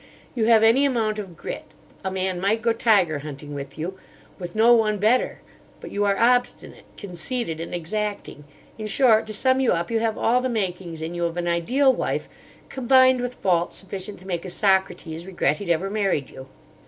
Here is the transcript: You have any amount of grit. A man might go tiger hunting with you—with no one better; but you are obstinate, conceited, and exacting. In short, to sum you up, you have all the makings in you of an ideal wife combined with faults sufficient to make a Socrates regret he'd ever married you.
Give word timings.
You 0.33 0.45
have 0.45 0.63
any 0.63 0.83
amount 0.83 1.19
of 1.19 1.37
grit. 1.37 1.75
A 2.03 2.09
man 2.09 2.39
might 2.41 2.63
go 2.63 2.73
tiger 2.73 3.19
hunting 3.19 3.53
with 3.53 3.77
you—with 3.77 4.55
no 4.55 4.73
one 4.73 4.97
better; 4.97 5.41
but 5.79 5.91
you 5.91 6.05
are 6.05 6.17
obstinate, 6.17 6.85
conceited, 6.97 7.61
and 7.61 7.71
exacting. 7.75 8.45
In 8.79 8.87
short, 8.87 9.27
to 9.27 9.33
sum 9.35 9.59
you 9.59 9.73
up, 9.73 9.91
you 9.91 9.99
have 9.99 10.17
all 10.17 10.41
the 10.41 10.49
makings 10.49 11.03
in 11.03 11.13
you 11.13 11.25
of 11.25 11.37
an 11.37 11.47
ideal 11.47 11.93
wife 11.93 12.27
combined 12.67 13.21
with 13.21 13.35
faults 13.35 13.77
sufficient 13.77 14.17
to 14.21 14.27
make 14.27 14.43
a 14.43 14.49
Socrates 14.49 15.27
regret 15.27 15.57
he'd 15.57 15.69
ever 15.69 15.87
married 15.91 16.31
you. 16.31 16.47